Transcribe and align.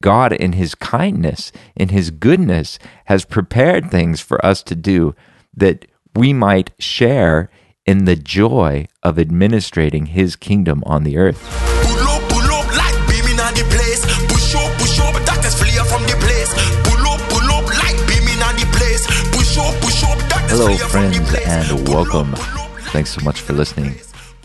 God, 0.00 0.32
in 0.32 0.52
His 0.52 0.74
kindness, 0.74 1.50
in 1.74 1.88
His 1.88 2.10
goodness, 2.10 2.78
has 3.06 3.24
prepared 3.24 3.90
things 3.90 4.20
for 4.20 4.44
us 4.44 4.62
to 4.64 4.76
do 4.76 5.14
that 5.56 5.86
we 6.14 6.32
might 6.32 6.70
share 6.78 7.50
in 7.84 8.04
the 8.04 8.14
joy 8.14 8.86
of 9.02 9.18
administrating 9.18 10.06
His 10.06 10.36
kingdom 10.36 10.84
on 10.86 11.02
the 11.02 11.16
earth. 11.16 11.42
Pull 11.82 11.98
up, 11.98 12.22
pull 12.30 12.46
up, 12.46 12.66
like 12.76 12.94
beaming 13.08 13.40
on 13.40 13.54
the 13.54 13.66
place. 13.74 14.06
Push 14.30 14.54
up, 14.54 14.70
push 14.78 15.00
up, 15.00 15.14
darkness 15.26 15.58
flee 15.58 15.74
from 15.90 16.02
the 16.04 16.14
place. 16.22 16.54
Pull 16.86 17.06
up, 17.06 17.20
pull 17.28 17.50
up, 17.50 17.66
like 17.66 17.98
beaming 18.06 18.40
on 18.42 18.54
the 18.54 18.68
place. 18.78 19.04
Push 19.34 19.58
up, 19.58 19.74
push 19.82 20.04
up, 20.04 20.18
darkness 20.30 20.52
Hello, 20.52 20.76
flee 20.76 20.78
from 20.78 21.08
the 21.10 21.20
friends, 21.26 21.70
and 21.70 21.88
welcome. 21.88 22.32
pull 22.34 22.44
up, 22.44 22.72
like 22.74 22.84
Thanks 22.92 23.10
so 23.10 23.20
much 23.24 23.40
for 23.40 23.52
listening. 23.52 23.96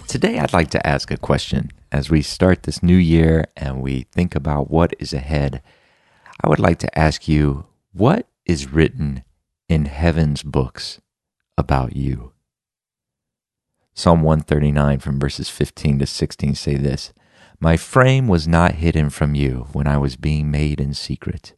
Today, 0.08 0.40
I'd 0.40 0.54
like 0.54 0.72
to 0.72 0.88
ask 0.88 1.12
a 1.12 1.18
question 1.18 1.70
as 1.94 2.10
we 2.10 2.24
start 2.24 2.64
this 2.64 2.82
new 2.82 2.98
year 2.98 3.46
and 3.56 3.80
we 3.80 4.02
think 4.12 4.36
about 4.36 4.72
what 4.72 4.96
is 4.98 5.14
ahead. 5.14 5.62
I 6.44 6.50
would 6.50 6.60
like 6.60 6.80
to 6.80 7.00
ask 7.00 7.28
you 7.28 7.68
what 7.94 8.28
is 8.46 8.74
written 8.74 9.24
in 9.70 9.86
heaven's 9.86 10.42
books 10.42 11.00
about 11.56 11.96
you? 11.96 12.34
Psalm 13.94 14.24
139 14.24 15.00
from 15.00 15.20
verses 15.20 15.50
15 15.50 16.00
to 16.00 16.08
16 16.08 16.56
say 16.56 16.76
this 16.76 17.14
My 17.60 17.78
frame 17.78 18.28
was 18.28 18.48
not 18.48 18.76
hidden 18.76 19.12
from 19.12 19.36
you 19.36 19.68
when 19.72 19.86
I 19.86 19.98
was 19.98 20.16
being 20.16 20.50
made 20.50 20.82
in 20.82 20.96
secret, 20.96 21.54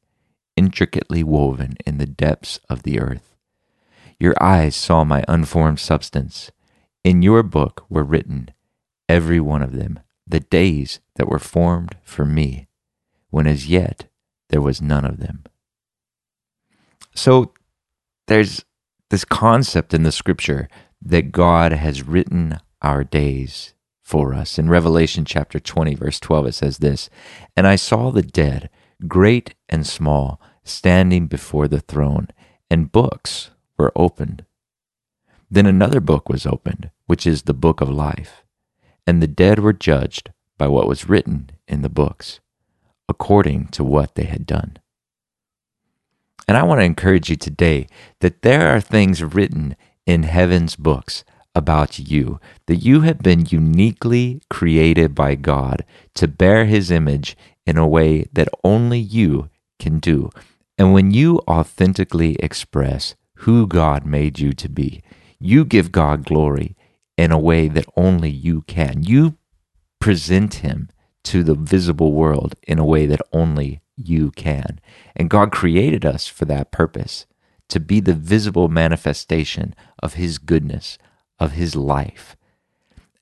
intricately 0.57 1.23
woven 1.23 1.75
in 1.85 1.97
the 1.97 2.05
depths 2.05 2.59
of 2.69 2.83
the 2.83 2.99
earth. 2.99 3.37
Your 4.19 4.35
eyes 4.43 4.75
saw 4.75 5.05
my 5.05 5.23
unformed 5.29 5.79
substance. 5.79 6.51
In 7.05 7.21
your 7.21 7.41
book 7.41 7.85
were 7.87 8.03
written, 8.03 8.49
every 9.07 9.39
one 9.39 9.61
of 9.61 9.71
them, 9.73 9.99
the 10.27 10.39
days 10.39 10.99
that 11.15 11.27
were 11.27 11.39
formed 11.39 11.95
for 12.03 12.25
me, 12.25 12.67
when 13.29 13.47
as 13.47 13.67
yet 13.67 14.05
there 14.49 14.61
was 14.61 14.81
none 14.81 15.05
of 15.05 15.19
them. 15.19 15.43
So 17.13 17.53
there's 18.27 18.65
this 19.09 19.25
concept 19.25 19.93
in 19.93 20.03
the 20.03 20.11
scripture 20.11 20.67
that 21.01 21.31
God 21.31 21.71
has 21.71 22.03
written 22.03 22.59
our 22.81 23.03
days 23.03 23.73
for 24.01 24.33
us. 24.33 24.59
In 24.59 24.69
Revelation 24.69 25.25
chapter 25.25 25.59
20, 25.59 25.95
verse 25.95 26.19
12, 26.19 26.47
it 26.47 26.51
says 26.53 26.77
this 26.77 27.09
And 27.55 27.67
I 27.67 27.75
saw 27.75 28.11
the 28.11 28.21
dead, 28.21 28.69
great 29.07 29.55
and 29.69 29.85
small, 29.85 30.39
standing 30.63 31.27
before 31.27 31.67
the 31.67 31.79
throne, 31.79 32.27
and 32.69 32.91
books 32.91 33.51
were 33.77 33.91
opened. 33.95 34.45
Then 35.49 35.65
another 35.65 35.99
book 35.99 36.29
was 36.29 36.45
opened, 36.45 36.91
which 37.05 37.27
is 37.27 37.43
the 37.43 37.53
book 37.53 37.81
of 37.81 37.89
life. 37.89 38.44
And 39.07 39.21
the 39.21 39.27
dead 39.27 39.59
were 39.59 39.73
judged 39.73 40.31
by 40.57 40.67
what 40.67 40.87
was 40.87 41.09
written 41.09 41.51
in 41.67 41.81
the 41.81 41.89
books, 41.89 42.39
according 43.07 43.67
to 43.69 43.83
what 43.83 44.15
they 44.15 44.23
had 44.23 44.45
done. 44.45 44.77
And 46.47 46.57
I 46.57 46.63
want 46.63 46.79
to 46.79 46.85
encourage 46.85 47.29
you 47.29 47.35
today 47.35 47.87
that 48.19 48.41
there 48.41 48.69
are 48.69 48.81
things 48.81 49.23
written 49.23 49.75
in 50.05 50.23
heaven's 50.23 50.75
books 50.75 51.23
about 51.55 51.97
you, 51.97 52.39
that 52.67 52.77
you 52.77 53.01
have 53.01 53.19
been 53.19 53.45
uniquely 53.45 54.41
created 54.49 55.15
by 55.15 55.35
God 55.35 55.85
to 56.15 56.27
bear 56.27 56.65
his 56.65 56.91
image 56.91 57.37
in 57.65 57.77
a 57.77 57.87
way 57.87 58.25
that 58.33 58.49
only 58.63 58.99
you 58.99 59.49
can 59.79 59.99
do. 59.99 60.29
And 60.77 60.93
when 60.93 61.11
you 61.11 61.39
authentically 61.47 62.35
express 62.35 63.15
who 63.39 63.65
God 63.65 64.05
made 64.05 64.39
you 64.39 64.53
to 64.53 64.69
be, 64.69 65.01
you 65.39 65.65
give 65.65 65.91
God 65.91 66.25
glory 66.25 66.75
in 67.17 67.31
a 67.31 67.39
way 67.39 67.67
that 67.67 67.85
only 67.95 68.29
you 68.29 68.61
can. 68.63 69.03
You 69.03 69.37
present 69.99 70.55
him 70.55 70.89
to 71.23 71.43
the 71.43 71.55
visible 71.55 72.13
world 72.13 72.55
in 72.63 72.79
a 72.79 72.85
way 72.85 73.05
that 73.05 73.21
only 73.33 73.81
you 73.95 74.31
can. 74.31 74.79
And 75.15 75.29
God 75.29 75.51
created 75.51 76.05
us 76.05 76.27
for 76.27 76.45
that 76.45 76.71
purpose 76.71 77.25
to 77.69 77.79
be 77.79 77.99
the 77.99 78.13
visible 78.13 78.67
manifestation 78.67 79.73
of 80.01 80.15
his 80.15 80.37
goodness, 80.37 80.97
of 81.39 81.53
his 81.53 81.75
life. 81.75 82.35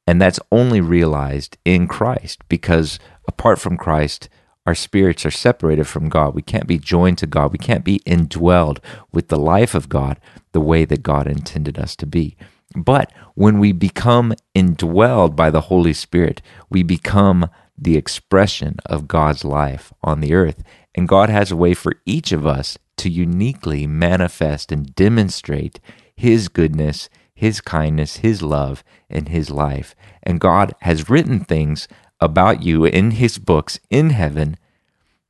And 0.05 0.21
that's 0.21 0.39
only 0.51 0.81
realized 0.81 1.57
in 1.63 1.87
Christ 1.87 2.41
because 2.49 2.99
apart 3.27 3.59
from 3.59 3.77
Christ, 3.77 4.27
our 4.65 4.75
spirits 4.75 5.25
are 5.25 5.31
separated 5.31 5.85
from 5.85 6.09
God. 6.09 6.35
We 6.35 6.41
can't 6.41 6.67
be 6.67 6.77
joined 6.77 7.17
to 7.19 7.27
God. 7.27 7.51
We 7.51 7.57
can't 7.57 7.83
be 7.83 7.99
indwelled 7.99 8.79
with 9.11 9.27
the 9.27 9.39
life 9.39 9.75
of 9.75 9.89
God 9.89 10.19
the 10.51 10.61
way 10.61 10.85
that 10.85 11.03
God 11.03 11.27
intended 11.27 11.77
us 11.77 11.95
to 11.97 12.05
be. 12.05 12.37
But 12.75 13.11
when 13.35 13.59
we 13.59 13.71
become 13.71 14.33
indwelled 14.55 15.35
by 15.35 15.49
the 15.49 15.61
Holy 15.61 15.93
Spirit, 15.93 16.41
we 16.69 16.83
become 16.83 17.49
the 17.77 17.97
expression 17.97 18.77
of 18.85 19.07
God's 19.07 19.43
life 19.43 19.93
on 20.03 20.21
the 20.21 20.33
earth. 20.33 20.63
And 20.95 21.07
God 21.07 21.29
has 21.29 21.51
a 21.51 21.55
way 21.55 21.73
for 21.73 21.95
each 22.05 22.31
of 22.31 22.45
us 22.45 22.77
to 22.97 23.09
uniquely 23.09 23.87
manifest 23.87 24.71
and 24.71 24.93
demonstrate 24.95 25.79
His 26.15 26.47
goodness, 26.47 27.09
His 27.33 27.61
kindness, 27.61 28.17
His 28.17 28.41
love, 28.41 28.83
and 29.09 29.29
His 29.29 29.49
life. 29.49 29.95
And 30.21 30.39
God 30.39 30.73
has 30.81 31.09
written 31.09 31.39
things 31.39 31.87
about 32.19 32.63
you 32.63 32.85
in 32.85 33.11
His 33.11 33.37
books 33.37 33.79
in 33.89 34.11
heaven 34.11 34.57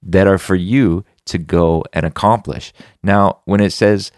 that 0.01 0.27
are 0.27 0.37
for 0.37 0.55
you 0.55 1.05
to 1.25 1.37
go 1.37 1.83
and 1.93 2.05
accomplish. 2.05 2.73
Now, 3.01 3.39
when 3.45 3.61
it 3.61 3.71
says 3.71 4.11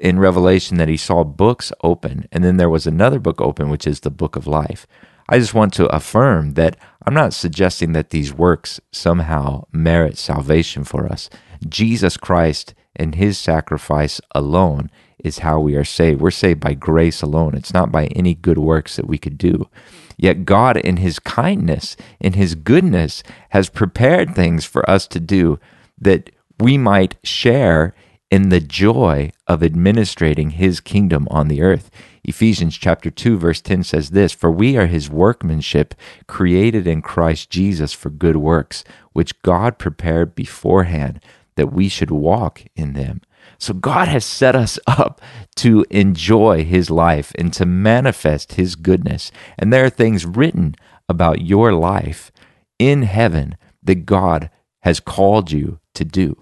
in 0.00 0.18
Revelation 0.18 0.78
that 0.78 0.88
he 0.88 0.96
saw 0.96 1.22
books 1.22 1.72
open, 1.84 2.26
and 2.32 2.42
then 2.42 2.56
there 2.56 2.70
was 2.70 2.86
another 2.86 3.20
book 3.20 3.40
open, 3.40 3.68
which 3.68 3.86
is 3.86 4.00
the 4.00 4.10
book 4.10 4.34
of 4.34 4.46
life. 4.46 4.86
I 5.28 5.38
just 5.38 5.54
want 5.54 5.72
to 5.74 5.94
affirm 5.94 6.54
that 6.54 6.76
I'm 7.06 7.14
not 7.14 7.34
suggesting 7.34 7.92
that 7.92 8.10
these 8.10 8.32
works 8.32 8.80
somehow 8.90 9.66
merit 9.72 10.18
salvation 10.18 10.82
for 10.84 11.06
us. 11.06 11.30
Jesus 11.68 12.16
Christ 12.16 12.74
and 12.96 13.14
his 13.14 13.38
sacrifice 13.38 14.20
alone 14.34 14.90
is 15.18 15.40
how 15.40 15.60
we 15.60 15.76
are 15.76 15.84
saved. 15.84 16.20
We're 16.20 16.30
saved 16.30 16.60
by 16.60 16.74
grace 16.74 17.22
alone. 17.22 17.54
It's 17.54 17.74
not 17.74 17.92
by 17.92 18.06
any 18.06 18.34
good 18.34 18.58
works 18.58 18.96
that 18.96 19.06
we 19.06 19.18
could 19.18 19.38
do. 19.38 19.68
Yet 20.16 20.44
God, 20.44 20.76
in 20.76 20.96
his 20.96 21.18
kindness, 21.18 21.96
in 22.18 22.32
his 22.32 22.54
goodness, 22.54 23.22
has 23.50 23.68
prepared 23.68 24.34
things 24.34 24.64
for 24.64 24.88
us 24.88 25.06
to 25.08 25.20
do 25.20 25.60
that 26.00 26.30
we 26.58 26.76
might 26.76 27.16
share 27.22 27.94
in 28.30 28.48
the 28.48 28.60
joy 28.60 29.32
of 29.46 29.62
administrating 29.62 30.50
his 30.50 30.80
kingdom 30.80 31.26
on 31.30 31.48
the 31.48 31.60
earth. 31.60 31.90
Ephesians 32.22 32.76
chapter 32.76 33.10
2 33.10 33.36
verse 33.36 33.60
10 33.60 33.82
says 33.82 34.10
this, 34.10 34.32
"For 34.32 34.50
we 34.50 34.76
are 34.76 34.86
his 34.86 35.10
workmanship, 35.10 35.94
created 36.26 36.86
in 36.86 37.02
Christ 37.02 37.50
Jesus 37.50 37.92
for 37.92 38.10
good 38.10 38.36
works, 38.36 38.84
which 39.12 39.42
God 39.42 39.78
prepared 39.78 40.34
beforehand 40.34 41.20
that 41.56 41.72
we 41.72 41.88
should 41.88 42.10
walk 42.10 42.62
in 42.76 42.92
them." 42.92 43.20
So 43.58 43.74
God 43.74 44.08
has 44.08 44.24
set 44.24 44.54
us 44.54 44.78
up 44.86 45.20
to 45.56 45.84
enjoy 45.90 46.64
his 46.64 46.90
life 46.90 47.32
and 47.38 47.52
to 47.54 47.66
manifest 47.66 48.52
his 48.52 48.76
goodness. 48.76 49.32
And 49.58 49.72
there 49.72 49.84
are 49.84 49.90
things 49.90 50.24
written 50.24 50.74
about 51.08 51.42
your 51.42 51.72
life 51.72 52.30
in 52.78 53.02
heaven 53.02 53.56
that 53.82 54.06
God 54.06 54.50
has 54.82 55.00
called 55.00 55.50
you 55.50 55.80
to 55.94 56.04
do 56.04 56.36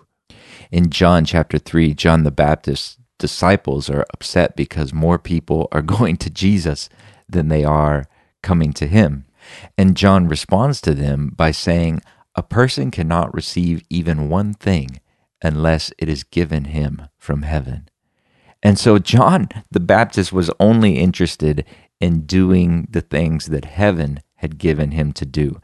in 0.70 0.90
John 0.90 1.24
chapter 1.24 1.58
3, 1.58 1.94
John 1.94 2.24
the 2.24 2.30
Baptist's 2.30 2.98
disciples 3.18 3.90
are 3.90 4.06
upset 4.14 4.56
because 4.56 4.92
more 4.92 5.18
people 5.18 5.68
are 5.72 5.82
going 5.96 6.16
to 6.18 6.30
Jesus 6.30 6.88
than 7.28 7.48
they 7.48 7.64
are 7.64 8.06
coming 8.42 8.72
to 8.74 8.86
him. 8.86 9.26
And 9.76 9.96
John 9.96 10.28
responds 10.28 10.80
to 10.82 10.94
them 10.94 11.32
by 11.34 11.50
saying, 11.50 12.02
A 12.34 12.42
person 12.42 12.90
cannot 12.90 13.34
receive 13.34 13.82
even 13.88 14.28
one 14.28 14.54
thing 14.54 15.00
unless 15.42 15.92
it 15.98 16.08
is 16.08 16.24
given 16.24 16.64
him 16.64 17.02
from 17.16 17.42
heaven. 17.42 17.88
And 18.62 18.78
so 18.78 18.98
John 18.98 19.48
the 19.70 19.80
Baptist 19.80 20.32
was 20.32 20.50
only 20.58 20.98
interested 20.98 21.64
in 22.00 22.22
doing 22.22 22.88
the 22.90 23.00
things 23.00 23.46
that 23.46 23.64
heaven 23.64 24.20
had 24.36 24.58
given 24.58 24.92
him 24.92 25.12
to 25.12 25.24
do. 25.24 25.60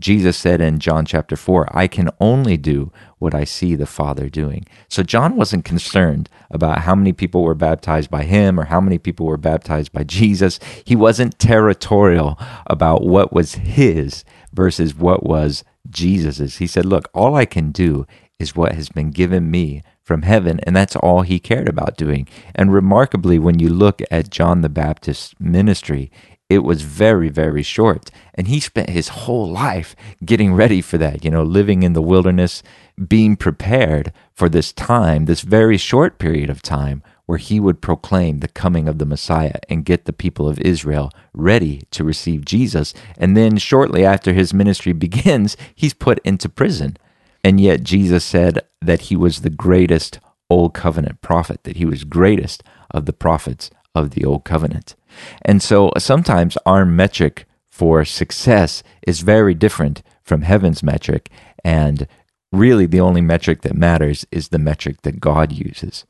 Jesus 0.00 0.36
said 0.36 0.60
in 0.60 0.78
John 0.78 1.04
chapter 1.04 1.34
4, 1.36 1.76
I 1.76 1.88
can 1.88 2.10
only 2.20 2.56
do 2.56 2.92
what 3.18 3.34
I 3.34 3.42
see 3.42 3.74
the 3.74 3.86
Father 3.86 4.28
doing. 4.28 4.64
So 4.88 5.02
John 5.02 5.34
wasn't 5.34 5.64
concerned 5.64 6.30
about 6.50 6.82
how 6.82 6.94
many 6.94 7.12
people 7.12 7.42
were 7.42 7.56
baptized 7.56 8.10
by 8.10 8.22
him 8.22 8.60
or 8.60 8.66
how 8.66 8.80
many 8.80 8.98
people 8.98 9.26
were 9.26 9.36
baptized 9.36 9.92
by 9.92 10.04
Jesus. 10.04 10.60
He 10.84 10.94
wasn't 10.94 11.38
territorial 11.40 12.38
about 12.66 13.04
what 13.04 13.32
was 13.32 13.56
his 13.56 14.24
versus 14.52 14.94
what 14.94 15.24
was 15.24 15.64
Jesus's. 15.90 16.58
He 16.58 16.68
said, 16.68 16.84
Look, 16.84 17.10
all 17.12 17.34
I 17.34 17.44
can 17.44 17.72
do 17.72 18.06
is 18.38 18.54
what 18.54 18.72
has 18.72 18.88
been 18.88 19.10
given 19.10 19.50
me 19.50 19.82
from 20.04 20.22
heaven, 20.22 20.60
and 20.60 20.74
that's 20.74 20.96
all 20.96 21.22
he 21.22 21.38
cared 21.38 21.68
about 21.68 21.96
doing. 21.96 22.26
And 22.54 22.72
remarkably, 22.72 23.38
when 23.38 23.58
you 23.58 23.68
look 23.68 24.00
at 24.10 24.30
John 24.30 24.62
the 24.62 24.68
Baptist's 24.68 25.34
ministry, 25.40 26.10
it 26.48 26.64
was 26.64 26.82
very, 26.82 27.28
very 27.28 27.62
short. 27.62 28.10
And 28.34 28.48
he 28.48 28.60
spent 28.60 28.90
his 28.90 29.08
whole 29.08 29.50
life 29.50 29.94
getting 30.24 30.54
ready 30.54 30.80
for 30.80 30.96
that, 30.98 31.24
you 31.24 31.30
know, 31.30 31.42
living 31.42 31.82
in 31.82 31.92
the 31.92 32.02
wilderness, 32.02 32.62
being 33.06 33.36
prepared 33.36 34.12
for 34.34 34.48
this 34.48 34.72
time, 34.72 35.26
this 35.26 35.42
very 35.42 35.76
short 35.76 36.18
period 36.18 36.48
of 36.48 36.62
time 36.62 37.02
where 37.26 37.38
he 37.38 37.60
would 37.60 37.82
proclaim 37.82 38.38
the 38.38 38.48
coming 38.48 38.88
of 38.88 38.98
the 38.98 39.04
Messiah 39.04 39.56
and 39.68 39.84
get 39.84 40.06
the 40.06 40.12
people 40.14 40.48
of 40.48 40.58
Israel 40.60 41.10
ready 41.34 41.82
to 41.90 42.02
receive 42.02 42.46
Jesus. 42.46 42.94
And 43.18 43.36
then 43.36 43.58
shortly 43.58 44.02
after 44.02 44.32
his 44.32 44.54
ministry 44.54 44.92
begins, 44.94 45.54
he's 45.74 45.92
put 45.92 46.18
into 46.24 46.48
prison. 46.48 46.96
And 47.44 47.60
yet 47.60 47.82
Jesus 47.82 48.24
said 48.24 48.60
that 48.80 49.02
he 49.02 49.16
was 49.16 49.42
the 49.42 49.50
greatest 49.50 50.20
old 50.48 50.72
covenant 50.72 51.20
prophet, 51.20 51.64
that 51.64 51.76
he 51.76 51.84
was 51.84 52.04
greatest 52.04 52.62
of 52.90 53.04
the 53.04 53.12
prophets 53.12 53.70
of 53.94 54.10
the 54.10 54.24
old 54.24 54.44
covenant. 54.44 54.94
And 55.42 55.62
so 55.62 55.88
uh, 55.90 55.98
sometimes 55.98 56.56
our 56.66 56.84
metric 56.84 57.46
for 57.70 58.04
success 58.04 58.82
is 59.06 59.20
very 59.20 59.54
different 59.54 60.02
from 60.22 60.42
heaven's 60.42 60.82
metric. 60.82 61.30
And 61.64 62.06
really, 62.52 62.86
the 62.86 63.00
only 63.00 63.20
metric 63.20 63.62
that 63.62 63.76
matters 63.76 64.26
is 64.30 64.48
the 64.48 64.58
metric 64.58 65.02
that 65.02 65.20
God 65.20 65.52
uses. 65.52 66.04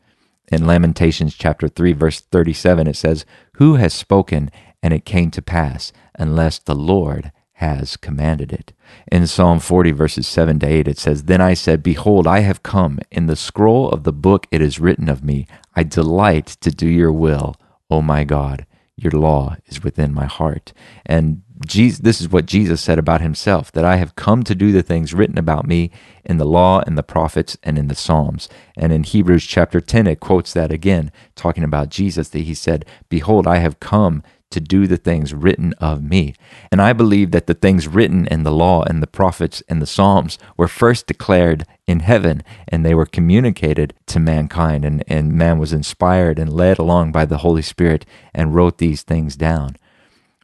In 0.50 0.66
Lamentations 0.66 1.34
chapter 1.34 1.68
3, 1.68 1.92
verse 1.92 2.20
37, 2.20 2.86
it 2.86 2.96
says, 2.96 3.26
Who 3.54 3.74
has 3.74 3.92
spoken 3.92 4.50
and 4.82 4.94
it 4.94 5.04
came 5.04 5.30
to 5.32 5.42
pass, 5.42 5.92
unless 6.18 6.58
the 6.58 6.74
Lord 6.74 7.32
has 7.58 7.96
commanded 7.96 8.52
it. 8.52 8.72
In 9.10 9.26
Psalm 9.26 9.58
40, 9.58 9.90
verses 9.90 10.28
7 10.28 10.60
to 10.60 10.66
8, 10.66 10.86
it 10.88 10.98
says, 10.98 11.24
Then 11.24 11.40
I 11.40 11.54
said, 11.54 11.82
Behold, 11.82 12.26
I 12.26 12.40
have 12.40 12.62
come. 12.62 13.00
In 13.10 13.26
the 13.26 13.34
scroll 13.34 13.90
of 13.90 14.04
the 14.04 14.12
book 14.12 14.46
it 14.52 14.62
is 14.62 14.78
written 14.78 15.08
of 15.08 15.24
me, 15.24 15.46
I 15.74 15.82
delight 15.82 16.46
to 16.60 16.70
do 16.70 16.86
your 16.86 17.12
will, 17.12 17.56
O 17.90 18.00
my 18.00 18.22
God. 18.22 18.64
Your 19.00 19.12
law 19.12 19.56
is 19.66 19.84
within 19.84 20.12
my 20.12 20.26
heart. 20.26 20.72
And 21.06 21.42
Jesus, 21.66 22.00
this 22.00 22.20
is 22.20 22.28
what 22.28 22.46
Jesus 22.46 22.80
said 22.80 22.98
about 22.98 23.20
himself 23.20 23.70
that 23.72 23.84
I 23.84 23.96
have 23.96 24.16
come 24.16 24.42
to 24.42 24.54
do 24.54 24.72
the 24.72 24.82
things 24.82 25.14
written 25.14 25.38
about 25.38 25.66
me 25.66 25.90
in 26.24 26.38
the 26.38 26.44
law 26.44 26.82
and 26.86 26.98
the 26.98 27.02
prophets 27.04 27.56
and 27.62 27.78
in 27.78 27.86
the 27.86 27.94
Psalms. 27.94 28.48
And 28.76 28.92
in 28.92 29.04
Hebrews 29.04 29.44
chapter 29.44 29.80
10, 29.80 30.08
it 30.08 30.20
quotes 30.20 30.52
that 30.52 30.72
again, 30.72 31.12
talking 31.36 31.62
about 31.62 31.90
Jesus, 31.90 32.28
that 32.30 32.40
he 32.40 32.54
said, 32.54 32.84
Behold, 33.08 33.46
I 33.46 33.58
have 33.58 33.80
come 33.80 34.24
to 34.50 34.60
do 34.60 34.86
the 34.86 34.96
things 34.96 35.34
written 35.34 35.74
of 35.74 36.02
me. 36.02 36.34
And 36.72 36.80
I 36.80 36.92
believe 36.92 37.30
that 37.32 37.46
the 37.46 37.54
things 37.54 37.86
written 37.86 38.26
in 38.26 38.42
the 38.42 38.52
law 38.52 38.82
and 38.82 39.02
the 39.02 39.06
prophets 39.06 39.62
and 39.68 39.82
the 39.82 39.86
Psalms 39.86 40.38
were 40.56 40.68
first 40.68 41.06
declared 41.06 41.66
in 41.86 42.00
heaven 42.00 42.42
and 42.66 42.84
they 42.84 42.94
were 42.94 43.06
communicated 43.06 43.94
to 44.06 44.18
mankind. 44.18 44.84
And, 44.84 45.04
and 45.06 45.32
man 45.32 45.58
was 45.58 45.72
inspired 45.72 46.38
and 46.38 46.52
led 46.52 46.78
along 46.78 47.12
by 47.12 47.24
the 47.24 47.38
Holy 47.38 47.62
Spirit 47.62 48.06
and 48.34 48.54
wrote 48.54 48.78
these 48.78 49.02
things 49.02 49.36
down. 49.36 49.76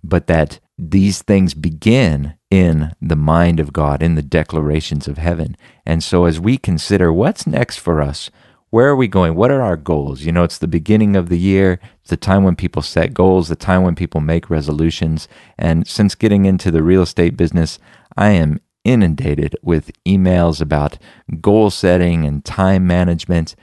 But 0.03 0.27
that 0.27 0.61
these 0.77 1.23
things 1.23 1.55
begin 1.55 2.35
in 2.51 2.93
the 3.01 3.17
mind 3.17 3.61
of 3.61 3.73
God, 3.73 4.03
in 4.03 4.17
the 4.17 4.23
declarations 4.23 5.09
of 5.09 5.19
heaven. 5.19 5.57
And 5.87 6.03
so 6.03 6.25
as 6.25 6.41
we 6.41 6.59
consider 6.59 7.13
what's 7.13 7.47
next 7.47 7.79
for 7.79 8.03
us, 8.03 8.31
where 8.75 8.89
are 8.89 8.97
we 8.97 9.07
going? 9.07 9.37
What 9.37 9.53
are 9.53 9.63
our 9.63 9.77
goals? 9.77 10.23
You 10.23 10.33
know, 10.33 10.43
it's 10.43 10.59
the 10.59 10.67
beginning 10.67 11.15
of 11.15 11.29
the 11.29 11.39
year. 11.39 11.79
It's 12.01 12.11
the 12.11 12.17
time 12.17 12.43
when 12.43 12.57
people 12.57 12.83
set 12.83 13.15
goals, 13.15 13.47
the 13.47 13.55
time 13.55 13.85
when 13.85 13.95
people 13.95 14.21
make 14.21 14.51
resolutions. 14.51 15.29
And 15.57 15.87
since 15.87 16.17
getting 16.17 16.45
into 16.45 16.73
the 16.73 16.83
real 16.83 17.03
estate 17.03 17.37
business, 17.37 17.79
I 18.17 18.31
am 18.31 18.59
inundated 18.83 19.55
with 19.63 19.93
emails 20.05 20.61
about 20.61 20.99
goal 21.41 21.71
setting 21.71 22.25
and 22.25 22.45
time 22.45 22.85
management. 22.85 23.55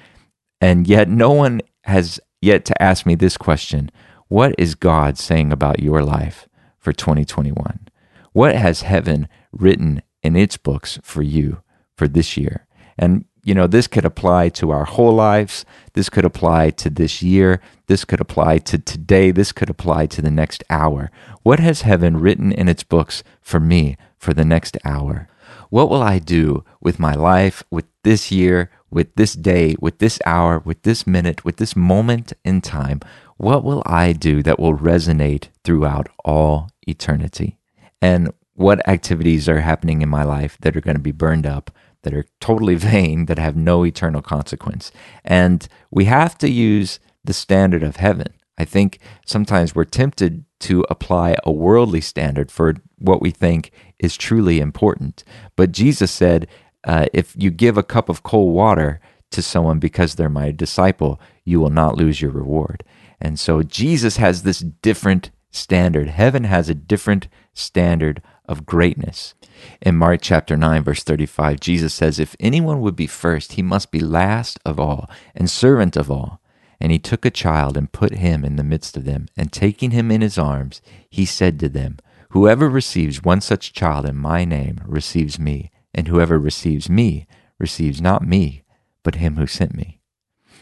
And 0.62 0.88
yet, 0.88 1.10
no 1.10 1.34
one 1.34 1.60
has 1.84 2.22
yet 2.42 2.64
to 2.64 2.82
ask 2.82 3.06
me 3.06 3.16
this 3.16 3.36
question 3.36 3.92
What 4.30 4.56
is 4.58 4.76
God 4.76 5.18
saying 5.18 5.52
about 5.52 5.82
your 5.82 6.04
life 6.04 6.48
for 6.80 6.94
2021? 6.94 7.90
What 8.32 8.56
has 8.56 8.84
heaven 8.84 9.28
written 9.52 10.04
in 10.24 10.38
its 10.38 10.56
books 10.56 11.00
for 11.04 11.22
you 11.22 11.62
for 11.98 12.08
this 12.08 12.38
year? 12.38 12.66
And 12.98 13.26
you 13.44 13.56
know, 13.56 13.68
this 13.68 13.88
could 13.88 14.06
apply 14.06 14.50
to 14.50 14.72
our 14.72 14.86
whole 14.86 15.14
lives. 15.14 15.66
This 15.94 16.10
could 16.10 16.26
apply 16.26 16.70
to 16.72 16.90
this 16.90 17.24
year. 17.24 17.60
This 17.88 18.06
could 18.06 18.22
apply 18.22 18.60
to 18.60 18.78
today. 18.78 19.32
This 19.32 19.52
could 19.52 19.70
apply 19.70 20.06
to 20.08 20.22
the 20.22 20.32
next 20.32 20.64
hour. 20.70 21.10
What 21.44 21.60
has 21.60 21.82
heaven 21.82 22.18
written 22.18 22.52
in 22.52 22.70
its 22.70 22.84
books 22.84 23.24
for 23.42 23.60
me 23.60 23.98
for 24.18 24.34
the 24.34 24.46
next 24.46 24.78
hour? 24.86 25.28
What 25.70 25.90
will 25.90 26.04
I 26.04 26.20
do 26.20 26.64
with 26.82 27.00
my 27.00 27.16
life, 27.16 27.64
with 27.72 27.86
this 28.04 28.32
year, 28.32 28.70
with 28.90 29.16
this 29.16 29.34
day, 29.34 29.76
with 29.80 30.00
this 30.00 30.20
hour, 30.26 30.60
with 30.60 30.84
this 30.84 31.08
minute, 31.08 31.44
with 31.44 31.58
this 31.58 31.76
moment 31.76 32.34
in 32.44 32.62
time? 32.62 33.00
What 33.38 33.64
will 33.64 33.82
I 33.86 34.14
do 34.14 34.44
that 34.44 34.60
will 34.60 34.78
resonate 34.78 35.48
throughout 35.64 36.10
all 36.24 36.70
eternity? 36.88 37.58
And 38.02 38.34
what 38.54 38.88
activities 38.88 39.50
are 39.50 39.62
happening 39.62 40.02
in 40.02 40.10
my 40.10 40.24
life 40.24 40.58
that 40.62 40.76
are 40.76 40.82
going 40.82 40.98
to 40.98 41.02
be 41.02 41.12
burned 41.12 41.48
up 41.48 41.72
that 42.04 42.14
are 42.14 42.26
totally 42.40 42.76
vain, 42.94 43.26
that 43.26 43.40
have 43.40 43.56
no 43.56 43.86
eternal 43.86 44.22
consequence. 44.22 44.92
And 45.24 45.68
we 45.90 46.06
have 46.06 46.38
to 46.40 46.50
use 46.50 47.00
the 47.24 47.34
standard 47.34 47.84
of 47.84 47.98
heaven. 47.98 48.34
I 48.58 48.66
think 48.66 49.00
sometimes 49.26 49.74
we're 49.74 49.86
tempted 49.86 50.46
to 50.62 50.86
apply 50.90 51.36
a 51.44 51.52
worldly 51.52 52.02
standard 52.02 52.52
for 52.52 52.76
what 53.00 53.22
we 53.22 53.32
think 53.32 53.72
is 53.98 54.16
truly 54.16 54.60
important. 54.60 55.24
But 55.56 55.72
Jesus 55.72 56.12
said, 56.12 56.48
uh, 56.84 57.08
if 57.14 57.34
you 57.38 57.50
give 57.50 57.78
a 57.78 57.84
cup 57.84 58.10
of 58.10 58.24
cold 58.24 58.54
water 58.54 59.00
to 59.32 59.42
someone 59.42 59.80
because 59.80 60.16
they're 60.16 60.30
my 60.30 60.52
disciple, 60.52 61.20
you 61.46 61.60
will 61.60 61.70
not 61.70 61.98
lose 61.98 62.22
your 62.22 62.32
reward. 62.32 62.84
And 63.20 63.40
so 63.40 63.64
Jesus 63.64 64.18
has 64.18 64.44
this 64.44 64.60
different 64.60 65.32
standard. 65.52 66.08
Heaven 66.08 66.44
has 66.46 66.70
a 66.70 66.76
different 66.76 67.28
standard 67.54 68.22
of 68.46 68.66
greatness. 68.66 69.34
In 69.82 69.98
Mark 69.98 70.22
chapter 70.22 70.58
9, 70.58 70.84
verse 70.84 71.04
35, 71.04 71.60
Jesus 71.60 71.94
says, 71.94 72.20
If 72.20 72.36
anyone 72.40 72.82
would 72.82 72.96
be 72.96 73.08
first, 73.08 73.54
he 73.54 73.62
must 73.62 73.92
be 73.92 74.00
last 74.00 74.60
of 74.66 74.80
all 74.80 75.10
and 75.36 75.50
servant 75.50 75.96
of 75.96 76.12
all. 76.12 76.42
And 76.80 76.92
he 76.92 77.00
took 77.00 77.26
a 77.26 77.32
child 77.32 77.78
and 77.78 77.92
put 77.92 78.16
him 78.16 78.44
in 78.44 78.56
the 78.56 78.64
midst 78.64 78.98
of 78.98 79.06
them, 79.06 79.28
and 79.38 79.52
taking 79.52 79.92
him 79.92 80.10
in 80.10 80.22
his 80.22 80.38
arms, 80.38 80.82
he 81.10 81.26
said 81.26 81.60
to 81.60 81.70
them, 81.70 81.98
Whoever 82.30 82.70
receives 82.70 83.24
one 83.24 83.42
such 83.42 83.74
child 83.74 84.06
in 84.06 84.18
my 84.18 84.46
name 84.46 84.82
receives 84.86 85.38
me, 85.38 85.70
and 85.94 86.08
whoever 86.08 86.40
receives 86.40 86.90
me 86.90 87.28
receives 87.60 88.02
not 88.02 88.26
me, 88.26 88.64
but 89.04 89.16
him 89.16 89.36
who 89.36 89.46
sent 89.46 89.76
me. 89.76 90.01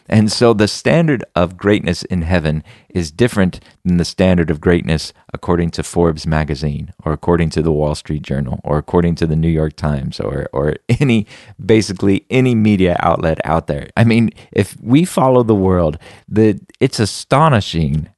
And 0.10 0.32
so 0.32 0.54
the 0.54 0.68
standard 0.68 1.24
of 1.36 1.58
greatness 1.58 2.04
in 2.04 2.24
heaven 2.24 2.64
is 2.90 3.12
different 3.12 3.60
than 3.86 3.98
the 3.98 4.06
standard 4.06 4.50
of 4.50 4.60
greatness 4.60 5.14
according 5.34 5.70
to 5.72 5.84
Forbes 5.84 6.26
magazine 6.26 6.94
or 7.06 7.14
according 7.14 7.52
to 7.52 7.62
the 7.62 7.72
Wall 7.72 7.96
Street 7.96 8.24
Journal 8.24 8.60
or 8.64 8.78
according 8.78 9.16
to 9.16 9.28
the 9.28 9.36
New 9.36 9.50
York 9.50 9.76
Times 9.76 10.20
or 10.20 10.50
or 10.52 10.76
any 11.00 11.28
basically 11.64 12.26
any 12.30 12.56
media 12.56 12.98
outlet 13.00 13.40
out 13.46 13.68
there. 13.68 13.90
I 13.96 14.04
mean, 14.04 14.32
if 14.52 14.76
we 14.82 15.06
follow 15.06 15.44
the 15.44 15.56
world, 15.56 15.98
the 16.28 16.60
it's 16.80 17.00
astonishing, 17.00 18.10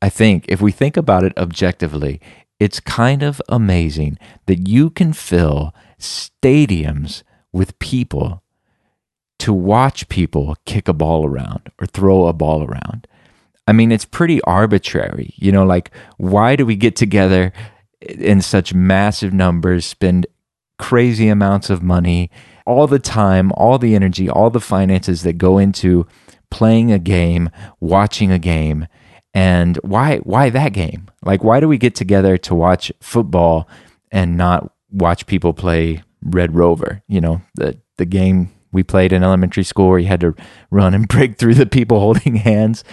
I 0.00 0.08
think, 0.08 0.44
if 0.48 0.60
we 0.60 0.72
think 0.72 0.96
about 0.96 1.24
it 1.24 1.36
objectively, 1.36 2.20
it's 2.60 2.78
kind 2.78 3.22
of 3.22 3.40
amazing 3.48 4.18
that 4.46 4.68
you 4.68 4.90
can 4.90 5.12
fill 5.12 5.74
stadiums 5.98 7.22
with 7.52 7.78
people 7.78 8.42
to 9.40 9.52
watch 9.52 10.08
people 10.08 10.56
kick 10.66 10.88
a 10.88 10.92
ball 10.92 11.26
around 11.26 11.70
or 11.80 11.86
throw 11.86 12.26
a 12.26 12.32
ball 12.32 12.64
around. 12.64 13.06
I 13.66 13.72
mean, 13.72 13.92
it's 13.92 14.04
pretty 14.04 14.40
arbitrary. 14.42 15.34
You 15.36 15.52
know, 15.52 15.64
like, 15.64 15.90
why 16.16 16.56
do 16.56 16.66
we 16.66 16.76
get 16.76 16.96
together 16.96 17.52
in 18.00 18.42
such 18.42 18.74
massive 18.74 19.32
numbers, 19.32 19.86
spend 19.86 20.26
crazy 20.78 21.28
amounts 21.28 21.70
of 21.70 21.82
money, 21.82 22.30
all 22.66 22.86
the 22.86 22.98
time, 22.98 23.52
all 23.52 23.78
the 23.78 23.94
energy, 23.94 24.28
all 24.28 24.50
the 24.50 24.60
finances 24.60 25.22
that 25.22 25.34
go 25.34 25.58
into 25.58 26.06
playing 26.50 26.92
a 26.92 26.98
game, 26.98 27.50
watching 27.80 28.30
a 28.30 28.38
game? 28.38 28.86
And 29.32 29.76
why 29.78 30.18
why 30.18 30.50
that 30.50 30.72
game? 30.72 31.08
Like 31.22 31.44
why 31.44 31.60
do 31.60 31.68
we 31.68 31.78
get 31.78 31.94
together 31.94 32.36
to 32.38 32.54
watch 32.54 32.90
football 33.00 33.68
and 34.10 34.36
not 34.36 34.72
watch 34.90 35.26
people 35.26 35.52
play 35.52 36.02
Red 36.22 36.54
Rover, 36.54 37.02
you 37.06 37.20
know, 37.20 37.40
the 37.54 37.78
the 37.96 38.06
game 38.06 38.50
we 38.72 38.82
played 38.82 39.12
in 39.12 39.22
elementary 39.22 39.64
school 39.64 39.88
where 39.88 39.98
you 39.98 40.08
had 40.08 40.20
to 40.20 40.34
run 40.70 40.94
and 40.94 41.08
break 41.08 41.38
through 41.38 41.54
the 41.54 41.66
people 41.66 42.00
holding 42.00 42.36
hands. 42.36 42.84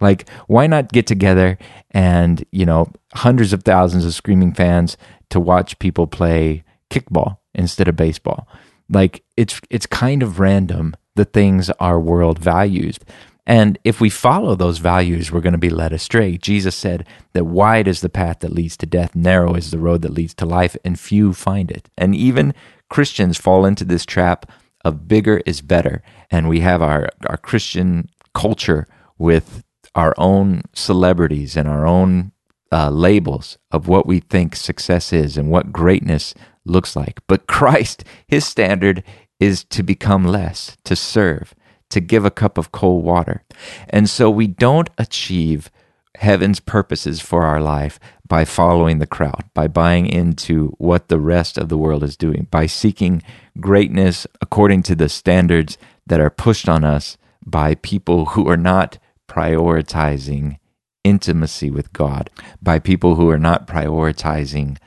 Like, 0.00 0.28
why 0.46 0.66
not 0.66 0.92
get 0.92 1.06
together 1.06 1.58
and, 1.90 2.44
you 2.52 2.66
know, 2.66 2.90
hundreds 3.14 3.52
of 3.52 3.62
thousands 3.62 4.04
of 4.04 4.14
screaming 4.14 4.52
fans 4.52 4.96
to 5.30 5.40
watch 5.40 5.78
people 5.78 6.06
play 6.06 6.64
kickball 6.90 7.38
instead 7.54 7.88
of 7.88 7.96
baseball? 7.96 8.46
Like, 8.90 9.24
it's 9.36 9.60
it's 9.70 9.86
kind 9.86 10.22
of 10.22 10.38
random 10.38 10.94
the 11.14 11.24
things 11.24 11.70
our 11.80 11.98
world 11.98 12.38
values. 12.38 12.98
And 13.46 13.78
if 13.84 14.00
we 14.00 14.10
follow 14.10 14.56
those 14.56 14.78
values, 14.78 15.30
we're 15.30 15.40
going 15.40 15.52
to 15.52 15.58
be 15.58 15.70
led 15.70 15.92
astray. 15.92 16.36
Jesus 16.36 16.74
said 16.74 17.06
that 17.32 17.44
wide 17.44 17.86
is 17.86 18.00
the 18.00 18.08
path 18.08 18.40
that 18.40 18.52
leads 18.52 18.76
to 18.78 18.86
death, 18.86 19.14
narrow 19.14 19.54
is 19.54 19.70
the 19.70 19.78
road 19.78 20.02
that 20.02 20.12
leads 20.12 20.34
to 20.34 20.46
life, 20.46 20.76
and 20.84 20.98
few 20.98 21.32
find 21.32 21.70
it. 21.70 21.88
And 21.96 22.14
even 22.14 22.54
Christians 22.90 23.38
fall 23.38 23.64
into 23.64 23.84
this 23.84 24.04
trap 24.04 24.50
of 24.86 25.08
bigger 25.08 25.42
is 25.44 25.60
better. 25.60 26.00
And 26.30 26.48
we 26.48 26.60
have 26.60 26.80
our, 26.80 27.08
our 27.28 27.36
Christian 27.36 28.08
culture 28.34 28.86
with 29.18 29.64
our 29.96 30.14
own 30.16 30.62
celebrities 30.74 31.56
and 31.56 31.68
our 31.68 31.86
own 31.86 32.30
uh, 32.70 32.90
labels 32.90 33.58
of 33.72 33.88
what 33.88 34.06
we 34.06 34.20
think 34.20 34.54
success 34.54 35.12
is 35.12 35.36
and 35.36 35.50
what 35.50 35.72
greatness 35.72 36.34
looks 36.64 36.94
like. 36.94 37.20
But 37.26 37.48
Christ, 37.48 38.04
his 38.28 38.44
standard 38.44 39.02
is 39.40 39.64
to 39.64 39.82
become 39.82 40.24
less, 40.24 40.76
to 40.84 40.94
serve, 40.94 41.54
to 41.90 42.00
give 42.00 42.24
a 42.24 42.30
cup 42.30 42.56
of 42.56 42.70
cold 42.70 43.04
water. 43.04 43.42
And 43.88 44.08
so 44.08 44.30
we 44.30 44.46
don't 44.46 44.90
achieve 44.98 45.70
heaven's 46.16 46.60
purposes 46.60 47.20
for 47.20 47.42
our 47.42 47.60
life 47.60 47.98
by 48.26 48.44
following 48.44 48.98
the 48.98 49.06
crowd, 49.06 49.44
by 49.54 49.68
buying 49.68 50.06
into 50.06 50.74
what 50.78 51.08
the 51.08 51.20
rest 51.20 51.58
of 51.58 51.68
the 51.68 51.78
world 51.78 52.02
is 52.02 52.16
doing, 52.16 52.48
by 52.50 52.66
seeking 52.66 53.22
greatness 53.60 54.26
according 54.40 54.82
to 54.84 54.94
the 54.94 55.08
standards 55.08 55.78
that 56.06 56.20
are 56.20 56.30
pushed 56.30 56.68
on 56.68 56.84
us 56.84 57.16
by 57.44 57.74
people 57.76 58.26
who 58.26 58.48
are 58.48 58.56
not 58.56 58.98
prioritizing 59.28 60.58
intimacy 61.04 61.70
with 61.70 61.92
God, 61.92 62.30
by 62.60 62.78
people 62.78 63.14
who 63.14 63.28
are 63.30 63.38
not 63.38 63.66
prioritizing 63.66 64.78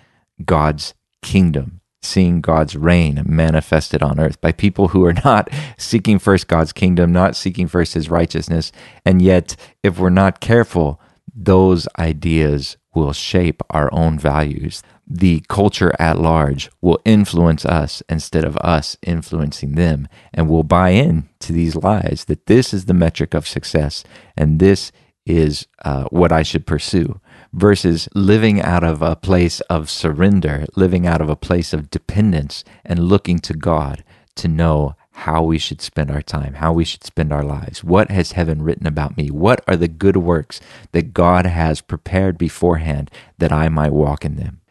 God's 0.46 0.93
kingdom, 1.22 1.79
seeing 2.01 2.41
God's 2.41 2.75
reign 2.75 3.24
manifested 3.25 4.03
on 4.03 4.19
earth, 4.19 4.39
by 4.41 4.51
people 4.51 4.89
who 4.89 5.05
are 5.05 5.15
not 5.24 5.50
seeking 5.77 6.19
first 6.19 6.48
God's 6.48 6.74
kingdom, 6.74 7.13
not 7.13 7.36
seeking 7.36 7.67
first 7.67 7.93
his 7.93 8.10
righteousness. 8.10 8.72
And 9.05 9.22
yet, 9.22 9.55
if 9.84 9.98
we're 9.98 10.10
not 10.10 10.41
careful, 10.41 11.00
those 11.34 11.88
ideas 11.98 12.77
will 12.93 13.13
shape 13.13 13.62
our 13.69 13.93
own 13.93 14.17
values. 14.19 14.84
The 15.08 15.43
culture 15.48 15.93
at 16.00 16.19
large 16.19 16.69
will 16.81 17.00
influence 17.05 17.65
us 17.65 18.03
instead 18.10 18.43
of 18.46 18.58
us 18.58 18.98
influencing 19.01 19.75
them. 19.75 20.08
And 20.34 20.50
we'll 20.50 20.63
buy 20.63 20.89
in 20.89 21.29
to 21.39 21.53
these 21.53 21.75
lies 21.75 22.25
that 22.27 22.46
this 22.46 22.74
is 22.74 22.86
the 22.86 22.93
metric 22.93 23.34
of 23.34 23.48
success 23.48 24.03
and 24.38 24.60
this 24.60 24.91
is 25.25 25.67
uh, 25.86 26.05
what 26.05 26.31
I 26.31 26.43
should 26.43 26.65
pursue 26.65 27.19
versus 27.53 28.10
living 28.15 28.62
out 28.62 28.84
of 28.84 29.01
a 29.01 29.15
place 29.15 29.60
of 29.62 29.89
surrender, 29.89 30.65
living 30.75 31.05
out 31.08 31.22
of 31.22 31.29
a 31.29 31.36
place 31.36 31.74
of 31.74 31.89
dependence 31.89 32.63
and 32.86 33.00
looking 33.00 33.39
to 33.39 33.53
God 33.53 34.03
to 34.36 34.48
know 34.48 34.96
how 35.19 35.43
we 35.43 35.57
should 35.57 35.81
spend 35.81 36.09
our 36.09 36.21
time, 36.21 36.53
how 36.55 36.71
we 36.71 36.85
should 36.85 37.03
spend 37.03 37.33
our 37.33 37.43
lives. 37.43 37.83
What 37.83 38.09
has 38.09 38.31
heaven 38.31 38.61
written 38.61 38.88
about 38.88 39.17
me? 39.17 39.29
What 39.29 39.61
are 39.67 39.75
the 39.75 39.89
good 39.89 40.15
works 40.15 40.61
that 40.93 41.13
God 41.13 41.45
has 41.45 41.81
prepared 41.81 42.38
beforehand 42.38 43.11
that 43.38 43.51
I 43.51 43.67
might 43.67 43.91
walk 43.91 44.23
in 44.23 44.38
them? 44.38 44.61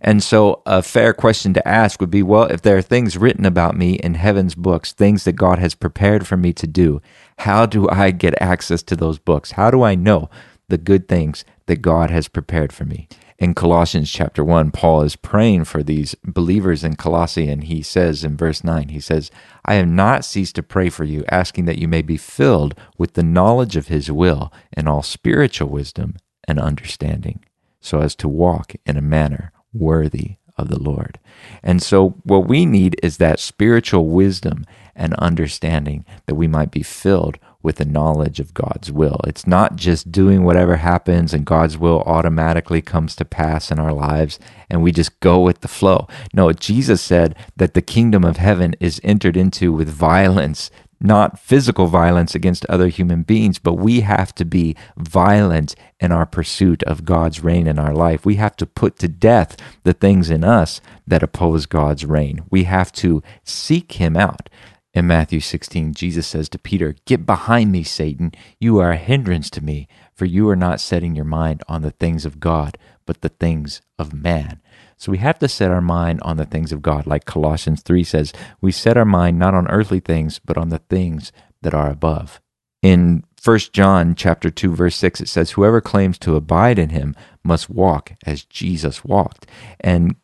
And 0.00 0.22
so, 0.22 0.62
a 0.64 0.80
fair 0.82 1.12
question 1.12 1.54
to 1.54 1.66
ask 1.66 2.00
would 2.00 2.10
be 2.10 2.22
well, 2.22 2.44
if 2.44 2.62
there 2.62 2.76
are 2.76 2.82
things 2.82 3.16
written 3.16 3.44
about 3.44 3.76
me 3.76 3.94
in 3.94 4.14
heaven's 4.14 4.54
books, 4.54 4.92
things 4.92 5.24
that 5.24 5.32
God 5.32 5.58
has 5.58 5.74
prepared 5.74 6.24
for 6.24 6.36
me 6.36 6.52
to 6.52 6.66
do, 6.68 7.02
how 7.38 7.66
do 7.66 7.88
I 7.88 8.12
get 8.12 8.40
access 8.40 8.84
to 8.84 8.96
those 8.96 9.18
books? 9.18 9.52
How 9.52 9.72
do 9.72 9.82
I 9.82 9.96
know 9.96 10.30
the 10.68 10.78
good 10.78 11.08
things 11.08 11.44
that 11.66 11.82
God 11.82 12.10
has 12.10 12.28
prepared 12.28 12.72
for 12.72 12.84
me? 12.84 13.08
In 13.38 13.52
Colossians 13.52 14.10
chapter 14.10 14.42
1, 14.42 14.70
Paul 14.70 15.02
is 15.02 15.14
praying 15.14 15.64
for 15.64 15.82
these 15.82 16.14
believers 16.24 16.82
in 16.82 16.96
Colossae, 16.96 17.50
and 17.50 17.64
he 17.64 17.82
says 17.82 18.24
in 18.24 18.34
verse 18.34 18.64
9, 18.64 18.88
he 18.88 19.00
says, 19.00 19.30
I 19.66 19.74
have 19.74 19.88
not 19.88 20.24
ceased 20.24 20.54
to 20.54 20.62
pray 20.62 20.88
for 20.88 21.04
you, 21.04 21.22
asking 21.28 21.66
that 21.66 21.78
you 21.78 21.86
may 21.86 22.00
be 22.00 22.16
filled 22.16 22.74
with 22.96 23.12
the 23.12 23.22
knowledge 23.22 23.76
of 23.76 23.88
his 23.88 24.10
will 24.10 24.50
and 24.72 24.88
all 24.88 25.02
spiritual 25.02 25.68
wisdom 25.68 26.16
and 26.48 26.58
understanding, 26.58 27.44
so 27.78 28.00
as 28.00 28.14
to 28.16 28.28
walk 28.28 28.72
in 28.86 28.96
a 28.96 29.02
manner 29.02 29.52
worthy 29.74 30.36
of 30.56 30.68
the 30.68 30.80
Lord. 30.80 31.18
And 31.62 31.82
so, 31.82 32.16
what 32.22 32.48
we 32.48 32.64
need 32.64 32.98
is 33.02 33.18
that 33.18 33.38
spiritual 33.38 34.06
wisdom 34.06 34.64
and 34.94 35.12
understanding 35.14 36.06
that 36.24 36.36
we 36.36 36.48
might 36.48 36.70
be 36.70 36.82
filled 36.82 37.38
with 37.66 37.76
the 37.76 37.84
knowledge 37.84 38.38
of 38.38 38.54
God's 38.54 38.92
will. 38.92 39.20
It's 39.26 39.44
not 39.44 39.74
just 39.74 40.12
doing 40.12 40.44
whatever 40.44 40.76
happens 40.76 41.34
and 41.34 41.44
God's 41.44 41.76
will 41.76 42.00
automatically 42.06 42.80
comes 42.80 43.16
to 43.16 43.24
pass 43.24 43.72
in 43.72 43.80
our 43.80 43.92
lives 43.92 44.38
and 44.70 44.84
we 44.84 44.92
just 44.92 45.18
go 45.18 45.40
with 45.40 45.62
the 45.62 45.68
flow. 45.68 46.06
No, 46.32 46.52
Jesus 46.52 47.02
said 47.02 47.34
that 47.56 47.74
the 47.74 47.82
kingdom 47.82 48.22
of 48.22 48.36
heaven 48.36 48.76
is 48.78 49.00
entered 49.02 49.36
into 49.36 49.72
with 49.72 49.88
violence 49.88 50.70
not 51.00 51.38
physical 51.38 51.86
violence 51.88 52.34
against 52.34 52.64
other 52.66 52.88
human 52.88 53.22
beings, 53.22 53.58
but 53.58 53.74
we 53.74 54.00
have 54.00 54.34
to 54.34 54.44
be 54.44 54.74
violent 54.96 55.74
in 56.00 56.10
our 56.10 56.26
pursuit 56.26 56.82
of 56.84 57.04
God's 57.04 57.42
reign 57.44 57.66
in 57.66 57.78
our 57.78 57.92
life. 57.94 58.24
We 58.24 58.36
have 58.36 58.56
to 58.56 58.66
put 58.66 58.98
to 59.00 59.08
death 59.08 59.56
the 59.82 59.92
things 59.92 60.30
in 60.30 60.42
us 60.42 60.80
that 61.06 61.22
oppose 61.22 61.66
God's 61.66 62.06
reign. 62.06 62.44
We 62.50 62.64
have 62.64 62.92
to 62.92 63.22
seek 63.44 63.92
Him 63.92 64.16
out. 64.16 64.48
In 64.96 65.06
Matthew 65.06 65.40
16, 65.40 65.92
Jesus 65.92 66.26
says 66.26 66.48
to 66.48 66.58
Peter, 66.58 66.96
Get 67.04 67.26
behind 67.26 67.70
me, 67.70 67.82
Satan. 67.82 68.32
You 68.58 68.78
are 68.78 68.92
a 68.92 68.96
hindrance 68.96 69.50
to 69.50 69.62
me, 69.62 69.88
for 70.14 70.24
you 70.24 70.48
are 70.48 70.56
not 70.56 70.80
setting 70.80 71.14
your 71.14 71.26
mind 71.26 71.62
on 71.68 71.82
the 71.82 71.90
things 71.90 72.24
of 72.24 72.40
God, 72.40 72.78
but 73.04 73.20
the 73.20 73.28
things 73.28 73.82
of 73.98 74.14
man. 74.14 74.62
So 74.96 75.12
we 75.12 75.18
have 75.18 75.38
to 75.40 75.48
set 75.48 75.70
our 75.70 75.82
mind 75.82 76.22
on 76.22 76.38
the 76.38 76.46
things 76.46 76.72
of 76.72 76.80
God. 76.80 77.06
Like 77.06 77.26
Colossians 77.26 77.82
3 77.82 78.04
says, 78.04 78.32
we 78.62 78.72
set 78.72 78.96
our 78.96 79.04
mind 79.04 79.38
not 79.38 79.52
on 79.52 79.68
earthly 79.68 80.00
things, 80.00 80.40
but 80.42 80.56
on 80.56 80.70
the 80.70 80.78
things 80.78 81.30
that 81.60 81.74
are 81.74 81.90
above. 81.90 82.40
In 82.80 83.22
1 83.44 83.58
John 83.74 84.14
chapter 84.14 84.50
2 84.50 84.74
verse 84.74 84.96
6 84.96 85.20
it 85.20 85.28
says 85.28 85.52
whoever 85.52 85.80
claims 85.80 86.18
to 86.20 86.36
abide 86.36 86.78
in 86.78 86.88
him 86.88 87.14
must 87.44 87.68
walk 87.68 88.12
as 88.24 88.44
Jesus 88.44 89.04
walked. 89.04 89.46
And 89.78 90.16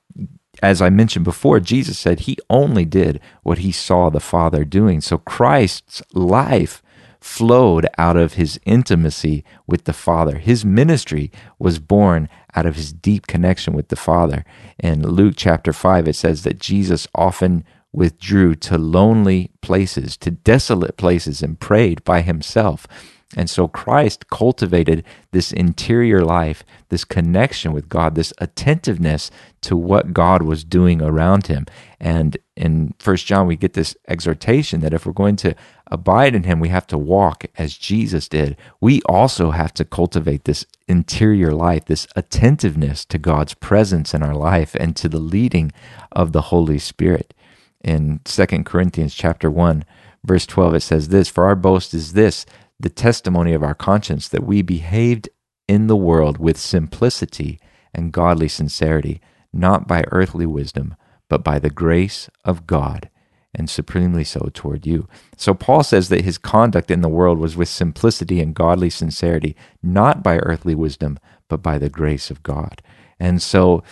as 0.62 0.80
I 0.80 0.90
mentioned 0.90 1.24
before, 1.24 1.58
Jesus 1.58 1.98
said 1.98 2.20
he 2.20 2.38
only 2.48 2.84
did 2.84 3.20
what 3.42 3.58
he 3.58 3.72
saw 3.72 4.08
the 4.08 4.20
Father 4.20 4.64
doing. 4.64 5.00
So 5.00 5.18
Christ's 5.18 6.02
life 6.14 6.82
flowed 7.20 7.86
out 7.98 8.16
of 8.16 8.34
his 8.34 8.58
intimacy 8.64 9.44
with 9.66 9.84
the 9.84 9.92
Father. 9.92 10.38
His 10.38 10.64
ministry 10.64 11.30
was 11.58 11.80
born 11.80 12.28
out 12.54 12.66
of 12.66 12.76
his 12.76 12.92
deep 12.92 13.26
connection 13.26 13.74
with 13.74 13.88
the 13.88 13.96
Father. 13.96 14.44
In 14.78 15.02
Luke 15.06 15.34
chapter 15.36 15.72
5, 15.72 16.08
it 16.08 16.16
says 16.16 16.44
that 16.44 16.58
Jesus 16.58 17.08
often 17.14 17.64
withdrew 17.92 18.54
to 18.54 18.78
lonely 18.78 19.50
places, 19.60 20.16
to 20.16 20.30
desolate 20.30 20.96
places, 20.96 21.42
and 21.42 21.60
prayed 21.60 22.02
by 22.04 22.22
himself. 22.22 22.86
And 23.36 23.48
so 23.48 23.66
Christ 23.66 24.28
cultivated 24.28 25.04
this 25.30 25.52
interior 25.52 26.22
life, 26.22 26.64
this 26.90 27.04
connection 27.04 27.72
with 27.72 27.88
God, 27.88 28.14
this 28.14 28.32
attentiveness 28.38 29.30
to 29.62 29.76
what 29.76 30.12
God 30.12 30.42
was 30.42 30.64
doing 30.64 31.00
around 31.00 31.46
him. 31.46 31.66
And 31.98 32.36
in 32.56 32.94
First 32.98 33.26
John, 33.26 33.46
we 33.46 33.56
get 33.56 33.72
this 33.72 33.96
exhortation 34.06 34.80
that 34.80 34.92
if 34.92 35.06
we're 35.06 35.12
going 35.12 35.36
to 35.36 35.54
abide 35.86 36.34
in 36.34 36.42
him, 36.42 36.60
we 36.60 36.68
have 36.68 36.86
to 36.88 36.98
walk 36.98 37.44
as 37.56 37.76
Jesus 37.76 38.28
did. 38.28 38.56
We 38.80 39.00
also 39.02 39.50
have 39.50 39.72
to 39.74 39.84
cultivate 39.84 40.44
this 40.44 40.66
interior 40.88 41.52
life, 41.52 41.86
this 41.86 42.06
attentiveness 42.16 43.04
to 43.06 43.18
God's 43.18 43.54
presence 43.54 44.12
in 44.12 44.22
our 44.22 44.34
life 44.34 44.74
and 44.74 44.94
to 44.96 45.08
the 45.08 45.20
leading 45.20 45.72
of 46.10 46.32
the 46.32 46.42
Holy 46.42 46.78
Spirit. 46.78 47.34
In 47.82 48.20
Second 48.24 48.64
Corinthians 48.64 49.14
chapter 49.14 49.50
1, 49.50 49.84
verse 50.24 50.46
12, 50.46 50.74
it 50.74 50.80
says 50.80 51.08
this, 51.08 51.28
For 51.28 51.44
our 51.44 51.56
boast 51.56 51.94
is 51.94 52.12
this, 52.12 52.46
the 52.82 52.90
testimony 52.90 53.54
of 53.54 53.62
our 53.62 53.74
conscience 53.74 54.28
that 54.28 54.44
we 54.44 54.60
behaved 54.60 55.28
in 55.68 55.86
the 55.86 55.96
world 55.96 56.38
with 56.38 56.58
simplicity 56.58 57.58
and 57.94 58.12
godly 58.12 58.48
sincerity, 58.48 59.20
not 59.52 59.86
by 59.86 60.04
earthly 60.10 60.46
wisdom, 60.46 60.94
but 61.28 61.44
by 61.44 61.58
the 61.58 61.70
grace 61.70 62.28
of 62.44 62.66
God, 62.66 63.08
and 63.54 63.70
supremely 63.70 64.24
so 64.24 64.50
toward 64.52 64.86
you. 64.86 65.08
So 65.36 65.54
Paul 65.54 65.82
says 65.84 66.08
that 66.08 66.24
his 66.24 66.38
conduct 66.38 66.90
in 66.90 67.02
the 67.02 67.08
world 67.08 67.38
was 67.38 67.56
with 67.56 67.68
simplicity 67.68 68.40
and 68.40 68.54
godly 68.54 68.90
sincerity, 68.90 69.56
not 69.82 70.22
by 70.22 70.38
earthly 70.38 70.74
wisdom, 70.74 71.18
but 71.48 71.62
by 71.62 71.78
the 71.78 71.90
grace 71.90 72.30
of 72.30 72.42
God. 72.42 72.82
And 73.20 73.40
so 73.40 73.84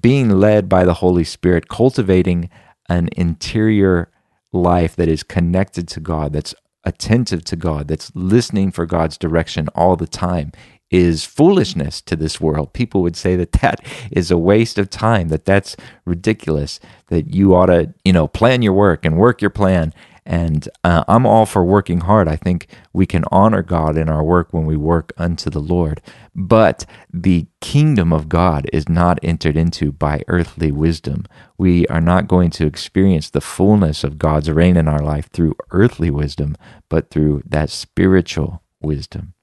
being 0.00 0.30
led 0.30 0.68
by 0.68 0.84
the 0.84 0.94
Holy 0.94 1.24
Spirit, 1.24 1.68
cultivating 1.68 2.50
an 2.88 3.08
interior 3.16 4.10
life 4.52 4.96
that 4.96 5.08
is 5.08 5.22
connected 5.22 5.86
to 5.88 6.00
God, 6.00 6.32
that's 6.32 6.54
attentive 6.84 7.44
to 7.44 7.56
God, 7.56 7.88
that's 7.88 8.10
listening 8.14 8.70
for 8.70 8.86
God's 8.86 9.16
direction 9.18 9.68
all 9.68 9.96
the 9.96 10.06
time, 10.06 10.52
is 10.90 11.24
foolishness 11.24 12.02
to 12.02 12.16
this 12.16 12.40
world. 12.40 12.72
People 12.74 13.00
would 13.02 13.16
say 13.16 13.34
that 13.36 13.52
that 13.52 13.80
is 14.10 14.30
a 14.30 14.36
waste 14.36 14.78
of 14.78 14.90
time, 14.90 15.28
that 15.28 15.46
that's 15.46 15.74
ridiculous, 16.04 16.80
that 17.08 17.34
you 17.34 17.54
ought 17.54 17.66
to, 17.66 17.94
you 18.04 18.12
know, 18.12 18.28
plan 18.28 18.60
your 18.60 18.74
work 18.74 19.04
and 19.04 19.16
work 19.16 19.40
your 19.40 19.50
plan 19.50 19.94
and 20.24 20.68
uh, 20.84 21.04
I'm 21.08 21.26
all 21.26 21.46
for 21.46 21.64
working 21.64 22.00
hard. 22.02 22.28
I 22.28 22.36
think 22.36 22.68
we 22.92 23.06
can 23.06 23.24
honor 23.32 23.62
God 23.62 23.96
in 23.96 24.08
our 24.08 24.22
work 24.22 24.52
when 24.52 24.66
we 24.66 24.76
work 24.76 25.12
unto 25.16 25.50
the 25.50 25.60
Lord. 25.60 26.00
But 26.34 26.86
the 27.12 27.46
kingdom 27.60 28.12
of 28.12 28.28
God 28.28 28.68
is 28.72 28.88
not 28.88 29.18
entered 29.22 29.56
into 29.56 29.92
by 29.92 30.22
earthly 30.28 30.70
wisdom. 30.70 31.26
We 31.58 31.86
are 31.88 32.00
not 32.00 32.28
going 32.28 32.50
to 32.52 32.66
experience 32.66 33.30
the 33.30 33.40
fullness 33.40 34.04
of 34.04 34.18
God's 34.18 34.50
reign 34.50 34.76
in 34.76 34.88
our 34.88 35.02
life 35.02 35.28
through 35.30 35.56
earthly 35.70 36.10
wisdom, 36.10 36.56
but 36.88 37.10
through 37.10 37.42
that 37.46 37.70
spiritual 37.70 38.62
wisdom. 38.80 39.34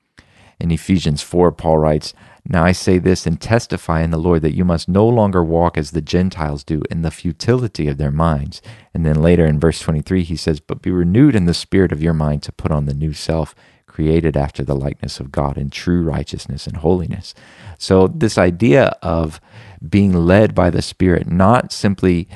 In 0.60 0.72
Ephesians 0.72 1.22
4, 1.22 1.52
Paul 1.52 1.78
writes, 1.78 2.14
now 2.52 2.64
I 2.64 2.72
say 2.72 2.98
this 2.98 3.28
and 3.28 3.40
testify 3.40 4.02
in 4.02 4.10
the 4.10 4.18
Lord 4.18 4.42
that 4.42 4.56
you 4.56 4.66
must 4.66 4.90
no 4.90 5.08
longer 5.08 5.44
walk 5.44 5.78
as 5.78 5.92
the 5.92 6.02
Gentiles 6.02 6.64
do 6.64 6.82
in 6.90 7.04
the 7.04 7.12
futility 7.12 7.88
of 7.88 7.98
their 7.98 8.12
minds. 8.12 8.62
And 8.92 9.06
then 9.06 9.22
later 9.22 9.46
in 9.46 9.60
verse 9.60 9.80
23, 9.80 10.24
he 10.24 10.36
says, 10.36 10.60
But 10.60 10.82
be 10.82 10.90
renewed 10.90 11.36
in 11.36 11.46
the 11.46 11.54
spirit 11.54 11.92
of 11.92 12.02
your 12.02 12.14
mind 12.14 12.42
to 12.44 12.52
put 12.52 12.72
on 12.72 12.86
the 12.86 12.94
new 12.96 13.14
self, 13.14 13.54
created 13.86 14.36
after 14.36 14.64
the 14.64 14.76
likeness 14.76 15.20
of 15.20 15.32
God 15.32 15.58
in 15.58 15.70
true 15.70 16.02
righteousness 16.02 16.66
and 16.66 16.78
holiness. 16.78 17.36
So, 17.78 18.08
this 18.08 18.38
idea 18.38 18.98
of 19.04 19.40
being 19.88 20.14
led 20.14 20.56
by 20.56 20.70
the 20.70 20.82
Spirit, 20.82 21.28
not 21.28 21.72
simply 21.72 22.28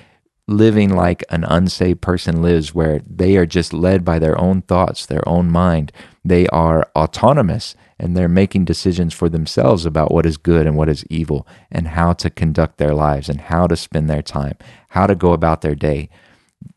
living 0.48 0.90
like 0.90 1.24
an 1.30 1.44
unsaved 1.46 2.02
person 2.02 2.42
lives, 2.42 2.76
where 2.76 3.02
they 3.08 3.38
are 3.38 3.46
just 3.46 3.74
led 3.74 4.04
by 4.04 4.20
their 4.20 4.40
own 4.40 4.62
thoughts, 4.62 5.06
their 5.06 5.28
own 5.28 5.50
mind, 5.50 5.92
they 6.24 6.48
are 6.48 6.90
autonomous 6.96 7.76
and 8.04 8.18
they're 8.18 8.28
making 8.28 8.66
decisions 8.66 9.14
for 9.14 9.30
themselves 9.30 9.86
about 9.86 10.12
what 10.12 10.26
is 10.26 10.36
good 10.36 10.68
and 10.68 10.76
what 10.76 10.90
is 10.90 11.06
evil 11.10 11.48
and 11.72 11.88
how 11.88 12.12
to 12.12 12.30
conduct 12.30 12.78
their 12.78 12.94
lives 12.94 13.30
and 13.30 13.40
how 13.40 13.66
to 13.66 13.78
spend 13.78 14.10
their 14.10 14.22
time, 14.22 14.58
how 14.90 15.08
to 15.08 15.16
go 15.16 15.32
about 15.32 15.62
their 15.62 15.74
day. 15.74 16.10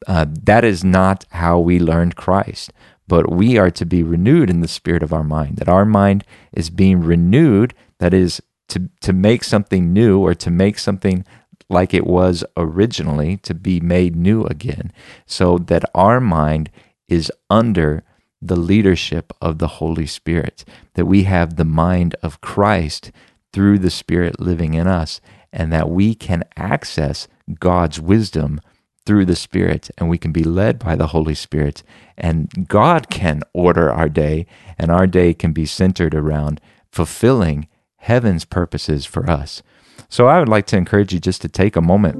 Uh, 0.06 0.25
that 0.45 0.64
is 0.64 0.85
not 0.85 1.25
how 1.30 1.59
we 1.59 1.80
learned 1.80 2.14
Christ, 2.14 2.73
but 3.09 3.28
we 3.28 3.59
are 3.59 3.73
to 3.73 3.85
be 3.85 4.04
renewed 4.04 4.49
in 4.49 4.61
the 4.61 4.68
spirit 4.68 5.02
of 5.02 5.12
our 5.12 5.25
mind, 5.25 5.56
that 5.56 5.68
our 5.68 5.85
mind 5.85 6.23
is 6.52 6.71
being 6.71 7.00
renewed, 7.00 7.75
that 7.99 8.14
is, 8.14 8.40
to, 8.68 8.88
to 9.00 9.12
make 9.12 9.42
something 9.42 9.92
new 9.92 10.21
or 10.21 10.33
to 10.33 10.50
make 10.50 10.78
something 10.78 11.25
like 11.68 11.92
it 11.92 12.06
was 12.06 12.45
originally, 12.56 13.37
to 13.38 13.52
be 13.52 13.80
made 13.80 14.14
new 14.14 14.45
again, 14.45 14.92
so 15.26 15.59
that 15.59 15.85
our 15.92 16.21
mind 16.21 16.71
is 17.09 17.33
under 17.50 18.04
the 18.46 18.56
leadership 18.56 19.32
of 19.40 19.58
the 19.58 19.68
Holy 19.68 20.06
Spirit, 20.06 20.64
that 20.94 21.06
we 21.06 21.24
have 21.24 21.56
the 21.56 21.64
mind 21.64 22.14
of 22.22 22.40
Christ 22.40 23.12
through 23.52 23.78
the 23.78 23.90
Spirit 23.90 24.40
living 24.40 24.74
in 24.74 24.86
us, 24.86 25.20
and 25.52 25.72
that 25.72 25.90
we 25.90 26.14
can 26.14 26.44
access 26.56 27.28
God's 27.58 28.00
wisdom 28.00 28.60
through 29.04 29.24
the 29.24 29.36
Spirit, 29.36 29.90
and 29.96 30.08
we 30.08 30.18
can 30.18 30.32
be 30.32 30.42
led 30.42 30.78
by 30.78 30.96
the 30.96 31.08
Holy 31.08 31.34
Spirit, 31.34 31.82
and 32.18 32.68
God 32.68 33.08
can 33.08 33.42
order 33.52 33.90
our 33.90 34.08
day, 34.08 34.46
and 34.78 34.90
our 34.90 35.06
day 35.06 35.32
can 35.32 35.52
be 35.52 35.64
centered 35.64 36.14
around 36.14 36.60
fulfilling 36.90 37.68
heaven's 37.98 38.44
purposes 38.44 39.06
for 39.06 39.28
us. 39.30 39.62
So 40.08 40.26
I 40.26 40.38
would 40.38 40.48
like 40.48 40.66
to 40.66 40.76
encourage 40.76 41.12
you 41.12 41.20
just 41.20 41.42
to 41.42 41.48
take 41.48 41.76
a 41.76 41.80
moment 41.80 42.16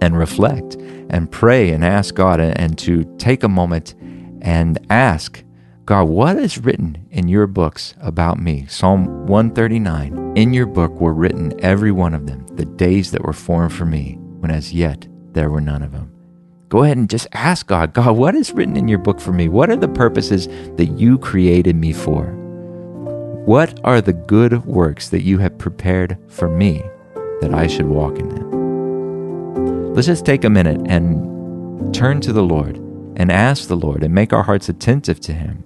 and 0.00 0.18
reflect 0.18 0.74
and 1.10 1.30
pray 1.30 1.70
and 1.70 1.84
ask 1.84 2.14
God 2.14 2.40
and 2.40 2.76
to 2.78 3.04
take 3.18 3.42
a 3.42 3.48
moment 3.48 3.94
and 4.42 4.78
ask 4.90 5.42
God, 5.86 6.08
what 6.08 6.36
is 6.36 6.58
written 6.58 7.06
in 7.12 7.28
your 7.28 7.46
books 7.46 7.94
about 8.00 8.40
me? 8.40 8.66
Psalm 8.66 9.26
139. 9.28 10.32
In 10.36 10.52
your 10.52 10.66
book 10.66 11.00
were 11.00 11.14
written 11.14 11.52
every 11.64 11.92
one 11.92 12.12
of 12.12 12.26
them, 12.26 12.44
the 12.48 12.64
days 12.64 13.12
that 13.12 13.22
were 13.22 13.32
formed 13.32 13.72
for 13.72 13.84
me, 13.84 14.16
when 14.40 14.50
as 14.50 14.72
yet 14.72 15.06
there 15.32 15.48
were 15.48 15.60
none 15.60 15.82
of 15.82 15.92
them. 15.92 16.12
Go 16.68 16.82
ahead 16.82 16.96
and 16.96 17.08
just 17.08 17.28
ask 17.32 17.68
God, 17.68 17.94
God, 17.94 18.16
what 18.16 18.34
is 18.34 18.50
written 18.50 18.76
in 18.76 18.88
your 18.88 18.98
book 18.98 19.20
for 19.20 19.32
me? 19.32 19.46
What 19.46 19.70
are 19.70 19.76
the 19.76 19.86
purposes 19.86 20.48
that 20.76 20.96
you 20.98 21.18
created 21.18 21.76
me 21.76 21.92
for? 21.92 22.32
What 23.44 23.78
are 23.84 24.00
the 24.00 24.12
good 24.12 24.64
works 24.64 25.10
that 25.10 25.22
you 25.22 25.38
have 25.38 25.56
prepared 25.56 26.18
for 26.26 26.48
me 26.48 26.82
that 27.40 27.54
I 27.54 27.68
should 27.68 27.86
walk 27.86 28.18
in 28.18 28.28
them? 28.30 29.94
Let's 29.94 30.08
just 30.08 30.26
take 30.26 30.42
a 30.42 30.50
minute 30.50 30.80
and 30.90 31.94
turn 31.94 32.20
to 32.22 32.32
the 32.32 32.42
Lord 32.42 32.80
and 33.16 33.32
ask 33.32 33.66
the 33.66 33.76
Lord 33.76 34.04
and 34.04 34.14
make 34.14 34.32
our 34.32 34.44
hearts 34.44 34.68
attentive 34.68 35.18
to 35.20 35.32
Him. 35.32 35.64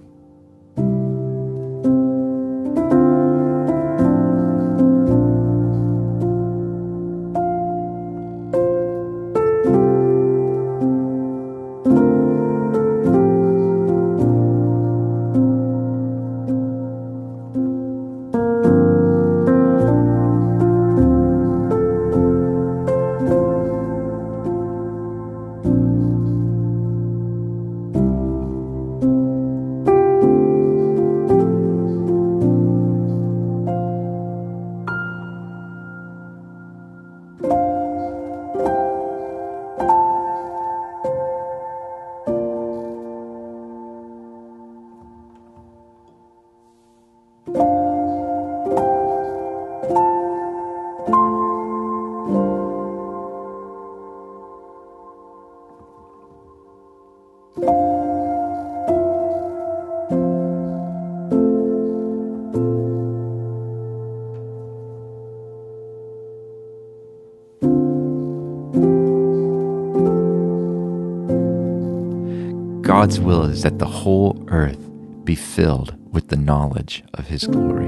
God's 72.91 73.21
will 73.21 73.43
is 73.43 73.63
that 73.63 73.79
the 73.79 73.85
whole 73.85 74.43
earth 74.49 74.89
be 75.23 75.33
filled 75.33 75.95
with 76.11 76.27
the 76.27 76.35
knowledge 76.35 77.05
of 77.13 77.25
His 77.25 77.47
glory. 77.47 77.87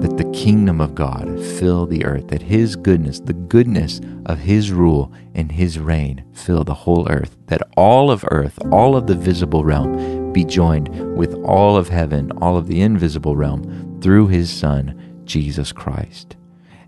That 0.00 0.16
the 0.16 0.30
kingdom 0.32 0.80
of 0.80 0.94
God 0.94 1.38
fill 1.38 1.84
the 1.84 2.06
earth, 2.06 2.28
that 2.28 2.40
His 2.40 2.74
goodness, 2.74 3.20
the 3.20 3.34
goodness 3.34 4.00
of 4.24 4.38
His 4.38 4.72
rule 4.72 5.12
and 5.34 5.52
His 5.52 5.78
reign 5.78 6.24
fill 6.32 6.64
the 6.64 6.72
whole 6.72 7.06
earth, 7.10 7.36
that 7.48 7.60
all 7.76 8.10
of 8.10 8.24
earth, 8.30 8.58
all 8.72 8.96
of 8.96 9.08
the 9.08 9.14
visible 9.14 9.62
realm 9.62 10.32
be 10.32 10.42
joined 10.42 11.14
with 11.18 11.34
all 11.44 11.76
of 11.76 11.90
heaven, 11.90 12.32
all 12.40 12.56
of 12.56 12.66
the 12.66 12.80
invisible 12.80 13.36
realm 13.36 14.00
through 14.00 14.28
His 14.28 14.50
Son, 14.50 15.22
Jesus 15.26 15.70
Christ. 15.70 16.34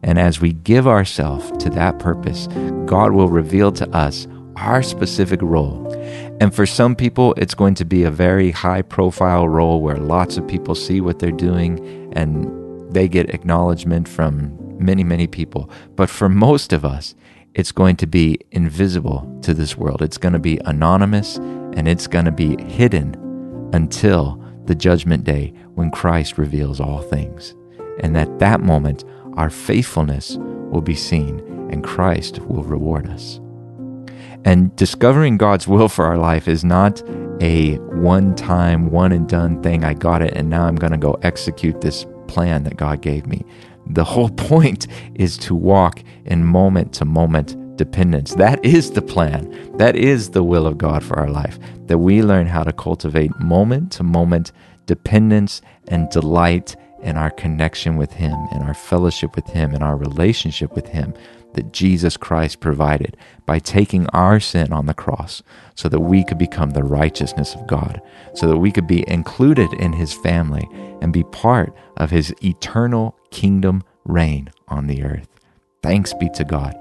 And 0.02 0.18
as 0.18 0.40
we 0.40 0.54
give 0.54 0.88
ourselves 0.88 1.52
to 1.62 1.68
that 1.68 1.98
purpose, 1.98 2.46
God 2.86 3.12
will 3.12 3.28
reveal 3.28 3.72
to 3.72 3.86
us 3.90 4.26
our 4.56 4.82
specific 4.82 5.42
role. 5.42 5.82
And 6.38 6.54
for 6.54 6.66
some 6.66 6.94
people, 6.94 7.32
it's 7.38 7.54
going 7.54 7.74
to 7.76 7.84
be 7.84 8.04
a 8.04 8.10
very 8.10 8.50
high 8.50 8.82
profile 8.82 9.48
role 9.48 9.80
where 9.80 9.96
lots 9.96 10.36
of 10.36 10.46
people 10.46 10.74
see 10.74 11.00
what 11.00 11.18
they're 11.18 11.30
doing 11.30 12.12
and 12.14 12.92
they 12.92 13.08
get 13.08 13.34
acknowledgement 13.34 14.06
from 14.06 14.56
many, 14.78 15.02
many 15.02 15.26
people. 15.26 15.70
But 15.94 16.10
for 16.10 16.28
most 16.28 16.74
of 16.74 16.84
us, 16.84 17.14
it's 17.54 17.72
going 17.72 17.96
to 17.96 18.06
be 18.06 18.38
invisible 18.50 19.38
to 19.42 19.54
this 19.54 19.78
world. 19.78 20.02
It's 20.02 20.18
going 20.18 20.34
to 20.34 20.38
be 20.38 20.60
anonymous 20.66 21.36
and 21.36 21.88
it's 21.88 22.06
going 22.06 22.26
to 22.26 22.32
be 22.32 22.62
hidden 22.64 23.14
until 23.72 24.42
the 24.66 24.74
judgment 24.74 25.24
day 25.24 25.54
when 25.74 25.90
Christ 25.90 26.36
reveals 26.36 26.80
all 26.80 27.00
things. 27.00 27.54
And 28.00 28.16
at 28.16 28.38
that 28.40 28.60
moment, 28.60 29.04
our 29.34 29.48
faithfulness 29.48 30.36
will 30.38 30.82
be 30.82 30.94
seen 30.94 31.38
and 31.70 31.82
Christ 31.82 32.40
will 32.40 32.62
reward 32.62 33.08
us. 33.08 33.40
And 34.46 34.74
discovering 34.76 35.38
God's 35.38 35.66
will 35.66 35.88
for 35.88 36.04
our 36.04 36.16
life 36.16 36.46
is 36.46 36.64
not 36.64 37.02
a 37.40 37.74
one 37.78 38.36
time, 38.36 38.92
one 38.92 39.10
and 39.10 39.28
done 39.28 39.60
thing. 39.60 39.82
I 39.82 39.92
got 39.92 40.22
it, 40.22 40.34
and 40.34 40.48
now 40.48 40.66
I'm 40.66 40.76
going 40.76 40.92
to 40.92 40.98
go 40.98 41.18
execute 41.24 41.80
this 41.80 42.06
plan 42.28 42.62
that 42.62 42.76
God 42.76 43.02
gave 43.02 43.26
me. 43.26 43.44
The 43.86 44.04
whole 44.04 44.28
point 44.50 44.86
is 45.16 45.36
to 45.38 45.54
walk 45.56 46.00
in 46.24 46.44
moment 46.44 46.94
to 46.94 47.04
moment 47.04 47.56
dependence. 47.76 48.34
That 48.34 48.64
is 48.64 48.92
the 48.92 49.02
plan. 49.02 49.76
That 49.78 49.96
is 49.96 50.30
the 50.30 50.44
will 50.44 50.68
of 50.68 50.78
God 50.78 51.02
for 51.02 51.18
our 51.18 51.28
life. 51.28 51.58
That 51.86 51.98
we 51.98 52.22
learn 52.22 52.46
how 52.46 52.62
to 52.62 52.72
cultivate 52.72 53.32
moment 53.40 53.90
to 53.92 54.04
moment 54.04 54.52
dependence 54.86 55.60
and 55.88 56.08
delight 56.10 56.76
in 57.02 57.16
our 57.16 57.30
connection 57.30 57.96
with 57.96 58.12
Him, 58.12 58.36
in 58.52 58.62
our 58.62 58.74
fellowship 58.74 59.34
with 59.34 59.46
Him, 59.48 59.74
in 59.74 59.82
our 59.82 59.96
relationship 59.96 60.72
with 60.76 60.86
Him, 60.86 61.14
that 61.56 61.72
Jesus 61.72 62.16
Christ 62.16 62.60
provided 62.60 63.16
by 63.44 63.58
taking 63.58 64.06
our 64.08 64.38
sin 64.38 64.72
on 64.72 64.86
the 64.86 64.94
cross 64.94 65.42
so 65.74 65.88
that 65.88 66.00
we 66.00 66.24
could 66.24 66.38
become 66.38 66.70
the 66.70 66.84
righteousness 66.84 67.54
of 67.54 67.66
God, 67.66 68.00
so 68.34 68.46
that 68.46 68.58
we 68.58 68.70
could 68.70 68.86
be 68.86 69.08
included 69.08 69.72
in 69.74 69.92
his 69.92 70.12
family 70.12 70.68
and 71.00 71.12
be 71.12 71.24
part 71.24 71.74
of 71.96 72.10
his 72.10 72.34
eternal 72.42 73.18
kingdom 73.30 73.82
reign 74.04 74.50
on 74.68 74.86
the 74.86 75.02
earth. 75.02 75.28
Thanks 75.82 76.14
be 76.14 76.28
to 76.30 76.44
God. 76.44 76.74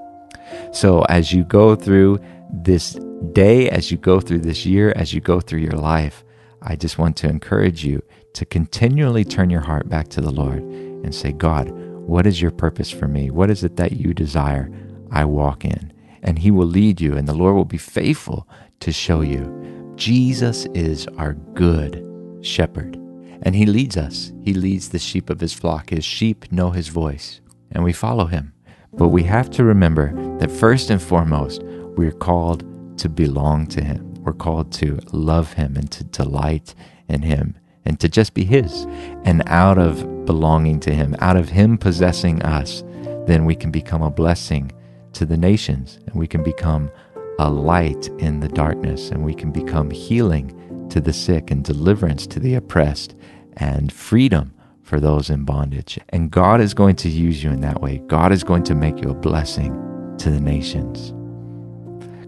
So, 0.71 1.01
as 1.03 1.33
you 1.33 1.43
go 1.43 1.75
through 1.75 2.19
this 2.51 2.97
day, 3.33 3.69
as 3.69 3.91
you 3.91 3.97
go 3.97 4.19
through 4.19 4.39
this 4.39 4.65
year, 4.65 4.93
as 4.95 5.13
you 5.13 5.21
go 5.21 5.39
through 5.39 5.59
your 5.59 5.71
life, 5.71 6.23
I 6.61 6.75
just 6.75 6.97
want 6.97 7.17
to 7.17 7.29
encourage 7.29 7.83
you 7.83 8.03
to 8.33 8.45
continually 8.45 9.23
turn 9.23 9.49
your 9.49 9.61
heart 9.61 9.89
back 9.89 10.09
to 10.09 10.21
the 10.21 10.31
Lord 10.31 10.59
and 10.59 11.13
say, 11.13 11.31
God, 11.31 11.71
what 12.05 12.27
is 12.27 12.41
your 12.41 12.51
purpose 12.51 12.91
for 12.91 13.07
me? 13.07 13.31
What 13.31 13.49
is 13.49 13.63
it 13.63 13.77
that 13.77 13.93
you 13.93 14.13
desire 14.13 14.71
I 15.11 15.25
walk 15.25 15.65
in? 15.65 15.91
And 16.21 16.39
He 16.39 16.51
will 16.51 16.67
lead 16.67 17.01
you, 17.01 17.17
and 17.17 17.27
the 17.27 17.33
Lord 17.33 17.55
will 17.55 17.65
be 17.65 17.77
faithful 17.77 18.47
to 18.81 18.91
show 18.91 19.21
you. 19.21 19.93
Jesus 19.95 20.65
is 20.73 21.07
our 21.17 21.33
good 21.53 22.05
shepherd, 22.41 22.95
and 23.41 23.55
He 23.55 23.65
leads 23.65 23.97
us. 23.97 24.31
He 24.43 24.53
leads 24.53 24.89
the 24.89 24.99
sheep 24.99 25.29
of 25.29 25.39
His 25.39 25.53
flock. 25.53 25.89
His 25.89 26.05
sheep 26.05 26.51
know 26.51 26.71
His 26.71 26.89
voice, 26.89 27.41
and 27.71 27.83
we 27.83 27.93
follow 27.93 28.25
Him. 28.25 28.53
But 28.93 29.09
we 29.09 29.23
have 29.23 29.49
to 29.51 29.63
remember 29.63 30.13
that 30.37 30.51
first 30.51 30.89
and 30.89 31.01
foremost, 31.01 31.63
we're 31.63 32.11
called 32.11 32.63
to 32.99 33.09
belong 33.09 33.67
to 33.67 33.83
Him. 33.83 34.13
We're 34.23 34.33
called 34.33 34.71
to 34.73 34.99
love 35.11 35.53
Him 35.53 35.75
and 35.75 35.91
to 35.91 36.03
delight 36.03 36.75
in 37.07 37.23
Him 37.23 37.57
and 37.83 37.99
to 37.99 38.09
just 38.09 38.33
be 38.33 38.45
His. 38.45 38.85
And 39.23 39.43
out 39.47 39.77
of 39.77 40.03
belonging 40.25 40.79
to 40.81 40.93
Him, 40.93 41.15
out 41.19 41.37
of 41.37 41.49
Him 41.49 41.77
possessing 41.77 42.41
us, 42.43 42.83
then 43.25 43.45
we 43.45 43.55
can 43.55 43.71
become 43.71 44.01
a 44.01 44.11
blessing 44.11 44.71
to 45.13 45.25
the 45.25 45.37
nations 45.37 45.99
and 46.05 46.15
we 46.15 46.27
can 46.27 46.43
become 46.43 46.91
a 47.39 47.49
light 47.49 48.07
in 48.19 48.39
the 48.39 48.47
darkness 48.47 49.09
and 49.09 49.23
we 49.23 49.33
can 49.33 49.51
become 49.51 49.89
healing 49.89 50.87
to 50.89 51.01
the 51.01 51.13
sick 51.13 51.51
and 51.51 51.63
deliverance 51.63 52.27
to 52.27 52.39
the 52.39 52.55
oppressed 52.55 53.15
and 53.57 53.91
freedom 53.91 54.53
for 54.83 54.99
those 54.99 55.29
in 55.29 55.43
bondage. 55.43 55.99
And 56.09 56.31
God 56.31 56.61
is 56.61 56.73
going 56.73 56.95
to 56.97 57.09
use 57.09 57.43
you 57.43 57.49
in 57.49 57.61
that 57.61 57.81
way. 57.81 57.97
God 58.07 58.31
is 58.31 58.43
going 58.43 58.63
to 58.63 58.75
make 58.75 59.01
you 59.01 59.09
a 59.09 59.15
blessing 59.15 59.73
to 60.19 60.29
the 60.29 60.39
nations. 60.39 61.11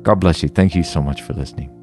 God 0.02 0.16
bless 0.16 0.42
you. 0.42 0.50
Thank 0.50 0.76
you 0.76 0.84
so 0.84 1.02
much 1.02 1.22
for 1.22 1.34
listening. 1.34 1.77